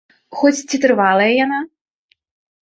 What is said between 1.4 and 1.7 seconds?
яна?